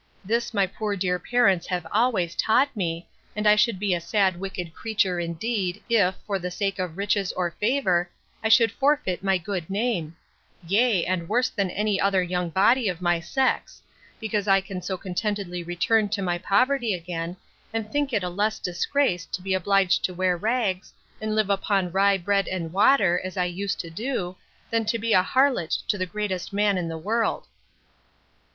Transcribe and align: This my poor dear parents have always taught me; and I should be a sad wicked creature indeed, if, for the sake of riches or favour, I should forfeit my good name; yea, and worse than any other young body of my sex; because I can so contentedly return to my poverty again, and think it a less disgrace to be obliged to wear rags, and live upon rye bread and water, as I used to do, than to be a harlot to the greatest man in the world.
This 0.25 0.51
my 0.51 0.65
poor 0.65 0.95
dear 0.95 1.19
parents 1.19 1.67
have 1.67 1.85
always 1.91 2.33
taught 2.33 2.75
me; 2.75 3.07
and 3.35 3.45
I 3.45 3.55
should 3.55 3.77
be 3.77 3.93
a 3.93 4.01
sad 4.01 4.39
wicked 4.39 4.73
creature 4.73 5.19
indeed, 5.19 5.79
if, 5.89 6.15
for 6.25 6.39
the 6.39 6.49
sake 6.49 6.79
of 6.79 6.97
riches 6.97 7.31
or 7.33 7.51
favour, 7.59 8.09
I 8.43 8.49
should 8.49 8.71
forfeit 8.71 9.23
my 9.23 9.37
good 9.37 9.69
name; 9.69 10.15
yea, 10.67 11.05
and 11.05 11.29
worse 11.29 11.49
than 11.49 11.69
any 11.69 12.01
other 12.01 12.23
young 12.23 12.49
body 12.49 12.89
of 12.89 12.99
my 12.99 13.19
sex; 13.19 13.79
because 14.19 14.47
I 14.47 14.59
can 14.59 14.81
so 14.81 14.97
contentedly 14.97 15.61
return 15.61 16.09
to 16.09 16.21
my 16.23 16.39
poverty 16.39 16.95
again, 16.95 17.37
and 17.71 17.91
think 17.91 18.11
it 18.11 18.23
a 18.23 18.29
less 18.29 18.57
disgrace 18.57 19.27
to 19.27 19.39
be 19.43 19.53
obliged 19.53 20.03
to 20.05 20.15
wear 20.15 20.35
rags, 20.35 20.93
and 21.21 21.35
live 21.35 21.51
upon 21.51 21.91
rye 21.91 22.17
bread 22.17 22.47
and 22.47 22.73
water, 22.73 23.21
as 23.23 23.37
I 23.37 23.45
used 23.45 23.79
to 23.81 23.91
do, 23.91 24.35
than 24.71 24.83
to 24.85 24.97
be 24.97 25.13
a 25.13 25.21
harlot 25.21 25.77
to 25.89 25.95
the 25.95 26.07
greatest 26.07 26.51
man 26.53 26.75
in 26.79 26.87
the 26.87 26.97
world. 26.97 27.45